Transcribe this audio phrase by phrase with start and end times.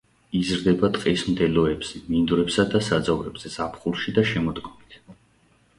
[0.37, 5.01] იზრდება ტყის მდელოებზე, მინდვრებსა და საძოვრებზე ზაფხულში და შემოდგომით.